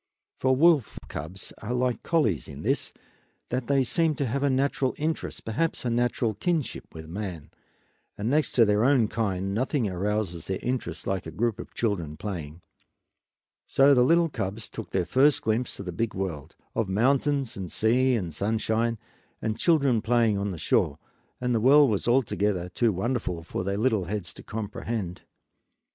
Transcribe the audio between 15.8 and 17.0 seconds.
the big world, of